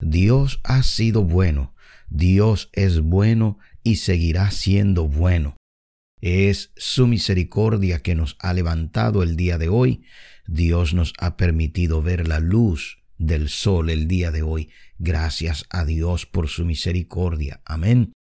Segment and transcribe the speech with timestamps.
[0.00, 1.74] Dios ha sido bueno,
[2.08, 5.56] Dios es bueno y seguirá siendo bueno.
[6.20, 10.04] Es su misericordia que nos ha levantado el día de hoy.
[10.46, 14.70] Dios nos ha permitido ver la luz del sol el día de hoy.
[14.98, 17.60] Gracias a Dios por su misericordia.
[17.64, 18.12] Amén.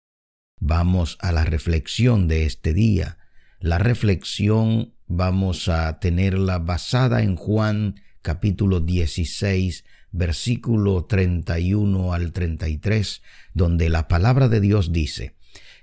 [0.61, 3.19] Vamos a la reflexión de este día.
[3.61, 13.23] La reflexión vamos a tenerla basada en Juan capítulo 16, versículo 31 al 33,
[13.55, 15.35] donde la palabra de Dios dice,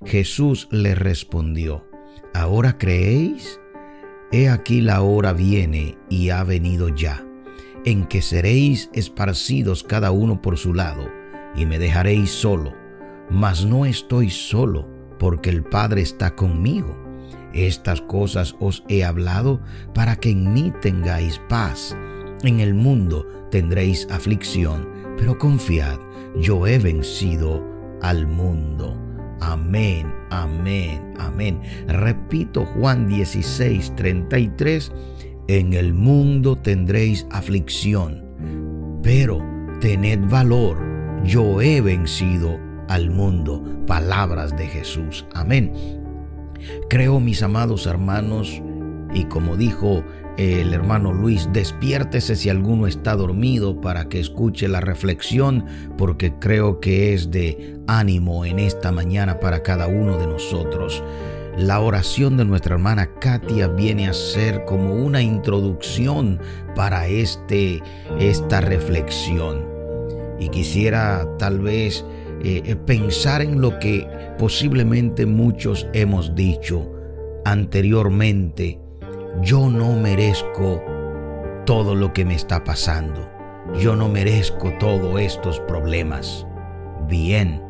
[0.06, 1.86] Jesús le respondió,
[2.34, 3.60] ¿ahora creéis?
[4.32, 7.26] He aquí la hora viene y ha venido ya,
[7.84, 11.10] en que seréis esparcidos cada uno por su lado,
[11.56, 12.76] y me dejaréis solo,
[13.30, 16.98] mas no estoy solo, porque el Padre está conmigo.
[17.54, 19.60] Estas cosas os he hablado
[19.94, 21.96] para que en mí tengáis paz.
[22.44, 26.00] En el mundo tendréis aflicción, pero confiad,
[26.38, 27.62] yo he vencido
[28.02, 28.98] al mundo.
[29.42, 31.62] Amén, amén, amén.
[31.88, 34.92] Repito Juan 16, 33,
[35.48, 38.24] en el mundo tendréis aflicción,
[39.04, 39.44] pero
[39.82, 40.78] tened valor,
[41.26, 43.64] yo he vencido al mundo.
[43.86, 45.26] Palabras de Jesús.
[45.34, 45.74] Amén.
[46.90, 48.62] Creo, mis amados hermanos,
[49.14, 50.04] y como dijo
[50.40, 55.66] el hermano Luis, despiértese si alguno está dormido para que escuche la reflexión,
[55.98, 61.04] porque creo que es de ánimo en esta mañana para cada uno de nosotros.
[61.58, 66.40] La oración de nuestra hermana Katia viene a ser como una introducción
[66.74, 67.84] para este,
[68.18, 69.68] esta reflexión.
[70.40, 72.06] Y quisiera tal vez
[72.46, 76.90] eh, pensar en lo que posiblemente muchos hemos dicho
[77.44, 78.80] anteriormente
[79.42, 80.84] yo no merezco
[81.66, 83.30] todo lo que me está pasando.
[83.80, 86.48] Yo no merezco todos estos problemas.
[87.08, 87.62] Bien,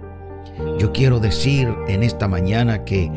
[0.78, 3.12] yo quiero decir en esta mañana que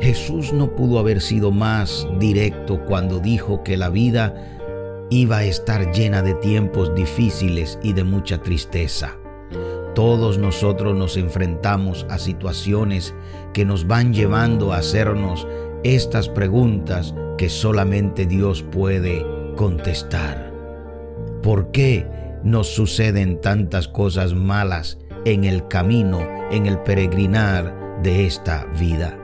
[0.00, 4.34] Jesús no pudo haber sido más directo cuando dijo que la vida
[5.10, 9.16] iba a estar llena de tiempos difíciles y de mucha tristeza.
[9.94, 13.14] Todos nosotros nos enfrentamos a situaciones
[13.52, 15.48] que nos van llevando a hacernos
[15.82, 19.24] estas preguntas que solamente Dios puede
[19.56, 20.52] contestar.
[21.42, 22.06] ¿Por qué
[22.42, 29.16] nos suceden tantas cosas malas en el camino, en el peregrinar de esta vida?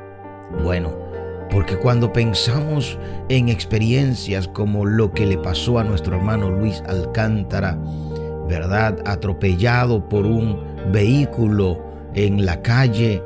[0.62, 0.97] Bueno,
[1.50, 2.98] porque cuando pensamos
[3.28, 7.78] en experiencias como lo que le pasó a nuestro hermano Luis Alcántara,
[8.48, 8.98] ¿verdad?
[9.06, 10.60] Atropellado por un
[10.92, 11.82] vehículo
[12.14, 13.22] en la calle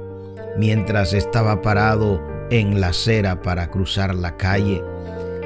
[0.58, 2.20] mientras estaba parado
[2.50, 4.82] en la acera para cruzar la calle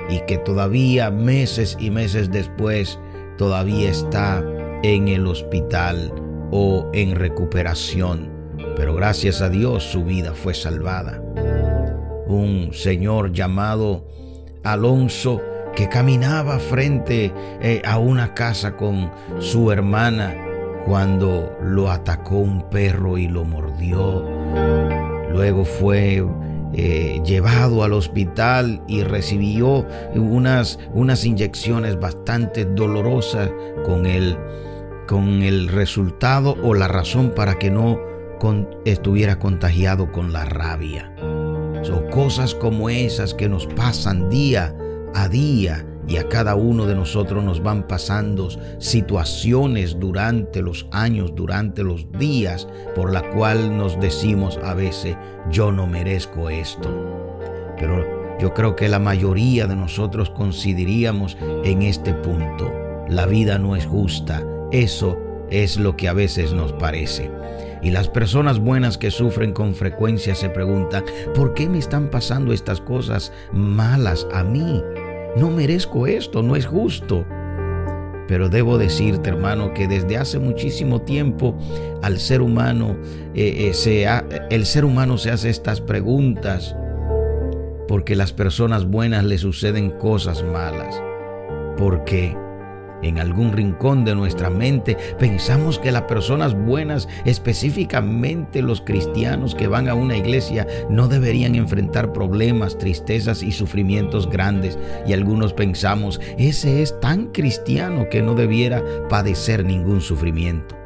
[0.09, 2.99] y que todavía meses y meses después
[3.39, 4.45] todavía está
[4.83, 6.13] en el hospital
[6.51, 8.31] o en recuperación.
[8.77, 11.23] Pero gracias a Dios su vida fue salvada.
[12.27, 14.07] Un señor llamado
[14.63, 15.41] Alonso
[15.75, 20.37] que caminaba frente eh, a una casa con su hermana
[20.85, 24.25] cuando lo atacó un perro y lo mordió.
[25.31, 26.23] Luego fue
[26.75, 33.51] eh, llevado al hospital y recibió unas, unas inyecciones bastante dolorosas
[33.85, 34.37] con el,
[35.07, 38.01] con el resultado o la razón para que no
[38.85, 41.15] estuviera contagiado con la rabia.
[41.83, 44.75] Son cosas como esas que nos pasan día
[45.15, 48.49] a día y a cada uno de nosotros nos van pasando
[48.79, 55.17] situaciones durante los años, durante los días, por la cual nos decimos a veces,
[55.51, 56.89] yo no merezco esto.
[57.79, 62.73] Pero yo creo que la mayoría de nosotros consideraríamos en este punto,
[63.09, 65.19] la vida no es justa, eso
[65.51, 67.31] es lo que a veces nos parece.
[67.83, 71.05] Y las personas buenas que sufren con frecuencia se preguntan,
[71.35, 74.83] ¿por qué me están pasando estas cosas malas a mí?
[75.37, 77.25] No merezco esto, no es justo.
[78.29, 81.57] Pero debo decirte, hermano, que desde hace muchísimo tiempo
[82.03, 82.97] al ser humano,
[83.35, 86.77] eh, eh, el ser humano se hace estas preguntas
[87.89, 91.03] porque las personas buenas le suceden cosas malas.
[91.77, 92.37] ¿Por qué?
[93.03, 99.67] En algún rincón de nuestra mente pensamos que las personas buenas, específicamente los cristianos que
[99.67, 104.79] van a una iglesia, no deberían enfrentar problemas, tristezas y sufrimientos grandes.
[105.07, 110.77] Y algunos pensamos, ese es tan cristiano que no debiera padecer ningún sufrimiento.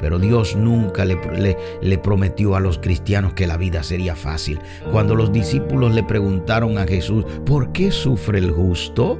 [0.00, 4.60] Pero Dios nunca le, prometió a los cristianos que la vida sería fácil.
[4.92, 9.18] Cuando los discípulos le preguntaron a Jesús, ¿por qué sufre el justo?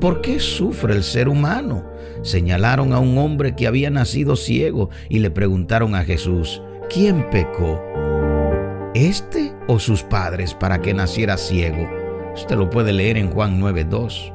[0.00, 1.84] ¿Por qué sufre el ser humano?
[2.22, 7.82] Señalaron a un hombre que había nacido ciego y le preguntaron a Jesús, ¿quién pecó?
[8.94, 11.90] ¿Este o sus padres para que naciera ciego?
[12.32, 14.32] Usted lo puede leer en Juan 9.2.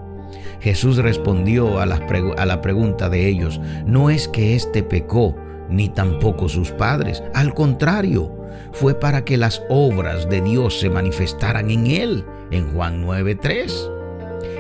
[0.60, 5.36] Jesús respondió a la, pregunta de ellos, no es que éste pecó,
[5.70, 8.36] ni tampoco sus padres, al contrario,
[8.74, 14.03] fue para que las obras de Dios se manifestaran en él, en Juan 9.3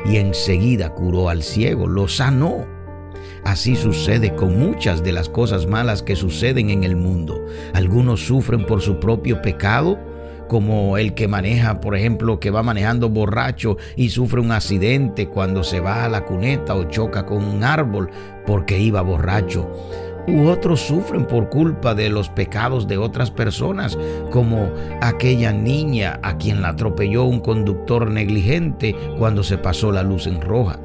[0.05, 2.65] y enseguida curó al ciego, lo sanó.
[3.43, 7.45] Así sucede con muchas de las cosas malas que suceden en el mundo.
[7.73, 9.99] Algunos sufren por su propio pecado,
[10.47, 15.63] como el que maneja, por ejemplo, que va manejando borracho y sufre un accidente cuando
[15.63, 18.09] se va a la cuneta o choca con un árbol
[18.45, 19.69] porque iba borracho
[20.27, 23.97] u otros sufren por culpa de los pecados de otras personas,
[24.31, 24.71] como
[25.01, 30.41] aquella niña a quien la atropelló un conductor negligente cuando se pasó la luz en
[30.41, 30.79] roja.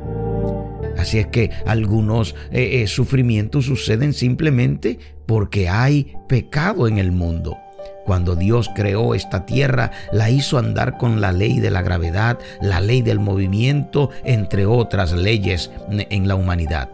[0.97, 7.57] Así es que algunos eh, eh, sufrimientos suceden simplemente porque hay pecado en el mundo.
[8.05, 12.81] Cuando Dios creó esta tierra, la hizo andar con la ley de la gravedad, la
[12.81, 16.89] ley del movimiento, entre otras leyes en la humanidad.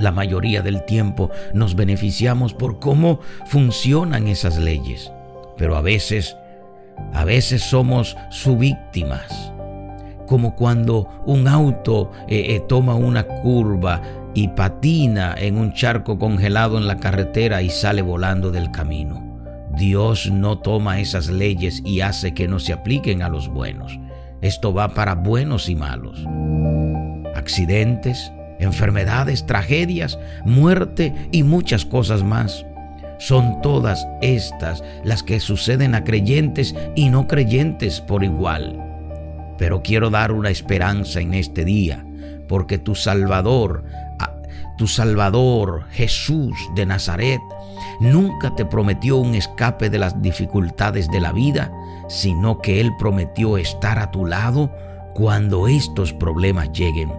[0.00, 5.12] La mayoría del tiempo nos beneficiamos por cómo funcionan esas leyes,
[5.58, 6.38] pero a veces,
[7.12, 9.52] a veces somos subvíctimas,
[10.26, 14.00] como cuando un auto eh, eh, toma una curva
[14.32, 19.22] y patina en un charco congelado en la carretera y sale volando del camino.
[19.76, 24.00] Dios no toma esas leyes y hace que no se apliquen a los buenos.
[24.40, 26.24] Esto va para buenos y malos.
[27.34, 32.64] Accidentes, enfermedades, tragedias, muerte y muchas cosas más.
[33.18, 38.78] Son todas estas las que suceden a creyentes y no creyentes por igual.
[39.58, 42.04] Pero quiero dar una esperanza en este día,
[42.48, 43.84] porque tu Salvador,
[44.78, 47.42] tu Salvador Jesús de Nazaret,
[48.00, 51.70] nunca te prometió un escape de las dificultades de la vida,
[52.08, 54.74] sino que Él prometió estar a tu lado
[55.14, 57.12] cuando estos problemas lleguen,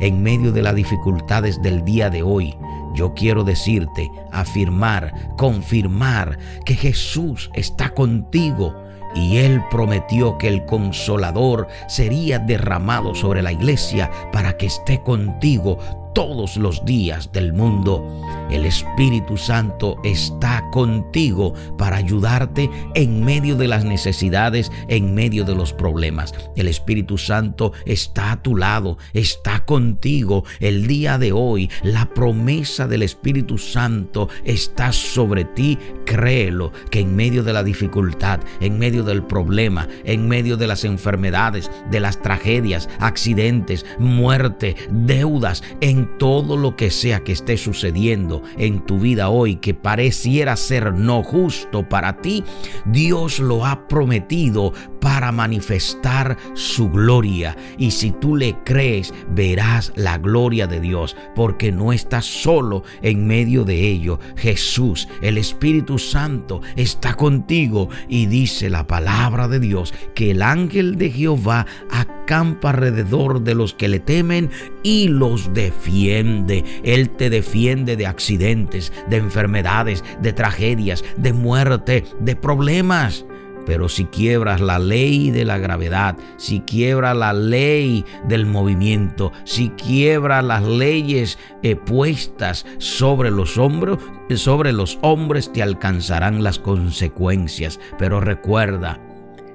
[0.00, 2.56] en medio de las dificultades del día de hoy,
[2.94, 8.74] yo quiero decirte, afirmar, confirmar que Jesús está contigo
[9.14, 15.78] y Él prometió que el consolador sería derramado sobre la iglesia para que esté contigo
[16.16, 18.02] todos los días del mundo.
[18.50, 25.54] El Espíritu Santo está contigo para ayudarte en medio de las necesidades, en medio de
[25.54, 26.32] los problemas.
[26.54, 31.68] El Espíritu Santo está a tu lado, está contigo el día de hoy.
[31.82, 35.76] La promesa del Espíritu Santo está sobre ti.
[36.06, 40.84] Créelo que en medio de la dificultad, en medio del problema, en medio de las
[40.84, 48.42] enfermedades, de las tragedias, accidentes, muerte, deudas, en todo lo que sea que esté sucediendo
[48.56, 52.44] en tu vida hoy que pareciera ser no justo para ti,
[52.86, 54.72] Dios lo ha prometido
[55.06, 57.56] para manifestar su gloria.
[57.78, 63.24] Y si tú le crees, verás la gloria de Dios, porque no estás solo en
[63.24, 64.18] medio de ello.
[64.36, 70.98] Jesús, el Espíritu Santo, está contigo y dice la palabra de Dios que el ángel
[70.98, 74.50] de Jehová acampa alrededor de los que le temen
[74.82, 76.64] y los defiende.
[76.82, 83.24] Él te defiende de accidentes, de enfermedades, de tragedias, de muerte, de problemas.
[83.66, 89.70] Pero si quiebras la ley de la gravedad, si quiebras la ley del movimiento, si
[89.70, 93.98] quiebras las leyes eh, puestas sobre los hombros,
[94.36, 97.78] sobre los hombres te alcanzarán las consecuencias.
[97.98, 99.00] Pero recuerda,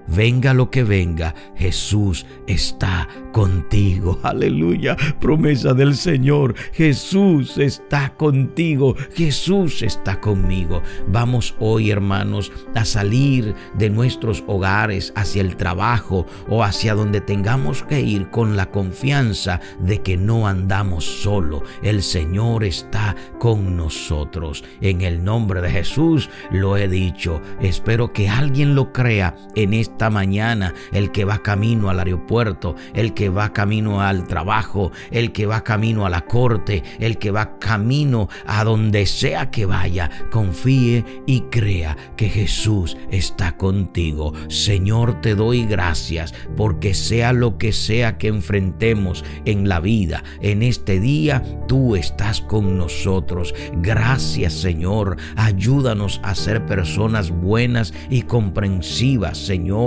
[0.08, 4.20] Venga lo que venga, Jesús está contigo.
[4.24, 4.96] Aleluya.
[5.20, 6.56] Promesa del Señor.
[6.74, 8.96] Jesús está contigo.
[9.16, 10.82] Jesús está conmigo.
[11.08, 17.84] Vamos hoy, hermanos, a salir de nuestros hogares hacia el trabajo o hacia donde tengamos
[17.84, 21.64] que ir con la confianza de que no andamos solo.
[21.84, 24.64] El Señor está con nosotros.
[24.82, 27.42] En el nombre de Jesús lo he dicho.
[27.62, 29.74] Espero que alguien lo crea en
[30.10, 35.46] mañana, el que va camino al aeropuerto, el que va camino al trabajo, el que
[35.46, 41.06] va camino a la corte, el que va camino a donde sea que vaya, confíe
[41.26, 44.34] y crea que Jesús está contigo.
[44.48, 50.64] Señor, te doy gracias porque sea lo que sea que enfrentemos en la vida, en
[50.64, 53.54] este día, tú estás con nosotros.
[53.78, 55.18] Gracias, Señor.
[55.36, 59.81] Ayúdanos a ser personas buenas y comprensivas, Señor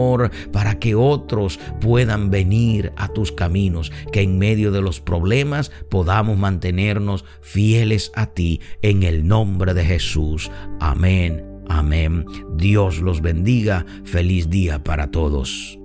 [0.52, 6.38] Para que otros puedan venir a tus caminos, que en medio de los problemas podamos
[6.38, 10.50] mantenernos fieles a ti en el nombre de Jesús.
[10.80, 11.44] Amén.
[11.68, 12.24] Amén.
[12.56, 13.86] Dios los bendiga.
[14.04, 15.78] Feliz día para todos.